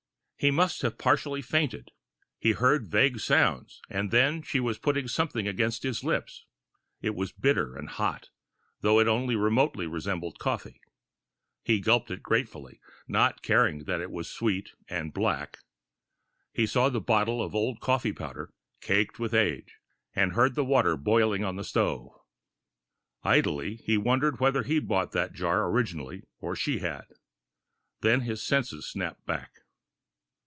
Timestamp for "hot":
7.87-8.29